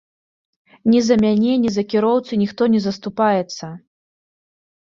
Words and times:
Ні 0.91 1.01
за 1.09 1.17
мяне, 1.25 1.51
ні 1.67 1.75
за 1.75 1.83
кіроўцу 1.93 2.41
ніхто 2.45 2.71
не 2.73 2.79
заступаецца. 2.89 3.65